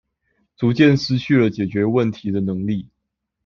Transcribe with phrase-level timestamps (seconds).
[0.57, 2.87] 逐漸失去了解決問題的能力